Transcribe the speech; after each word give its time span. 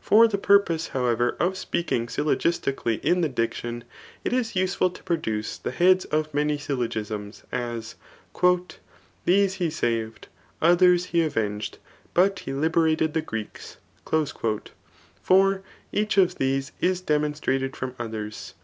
For 0.00 0.28
the 0.28 0.38
purpose 0.38 0.90
however 0.94 1.36
of 1.40 1.56
speaking 1.58 2.06
syllogisticalty 2.06 3.00
in 3.02 3.22
the 3.22 3.28
diction, 3.28 3.82
it 4.22 4.32
is 4.32 4.54
useful 4.54 4.88
to 4.90 5.02
produce 5.02 5.58
the 5.58 5.72
heads 5.72 6.04
of 6.04 6.32
many 6.32 6.58
syllogisms, 6.58 7.42
as, 7.50 7.96
These 9.24 9.54
he 9.54 9.70
saved, 9.70 10.28
others 10.62 11.06
he 11.06 11.24
avenged, 11.24 11.78
but 12.14 12.38
he 12.38 12.52
liberated 12.52 13.14
the 13.14 13.20
Greeks." 13.22 13.78
For 15.20 15.62
each 15.90 16.18
of 16.18 16.36
these 16.36 16.70
is 16.80 17.02
demoD 17.02 17.34
strated 17.40 17.74
from 17.74 17.96
others. 17.98 18.54